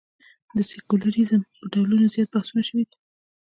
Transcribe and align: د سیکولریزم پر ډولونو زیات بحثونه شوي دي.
د 0.57 0.59
سیکولریزم 0.71 1.41
پر 1.53 1.63
ډولونو 1.73 2.05
زیات 2.13 2.29
بحثونه 2.31 2.61
شوي 2.69 2.83
دي. 2.89 2.97